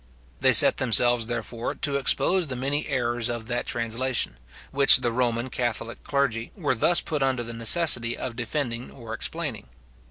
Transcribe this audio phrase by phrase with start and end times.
[0.39, 4.37] They set themselves, therefore, to expose the many errors of that translation,
[4.71, 9.67] which the Roman catholic clergy were thus put under the necessity of defending or explaining.